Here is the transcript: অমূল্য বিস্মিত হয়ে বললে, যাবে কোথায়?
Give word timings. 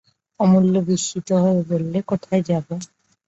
অমূল্য 0.39 0.75
বিস্মিত 0.87 1.29
হয়ে 1.43 1.61
বললে, 1.69 1.97
যাবে 2.01 2.41
কোথায়? 2.43 2.75